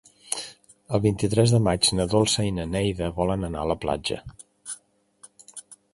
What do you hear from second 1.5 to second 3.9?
de maig na Dolça i na Neida volen anar a la